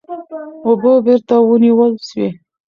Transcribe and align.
اوبه 0.67 0.91
بېرته 1.05 1.35
ونیول 1.47 1.91
سوې. 2.07 2.29